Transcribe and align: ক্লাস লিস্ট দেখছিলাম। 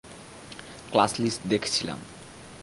ক্লাস 0.91 1.11
লিস্ট 1.19 1.41
দেখছিলাম। 1.47 1.99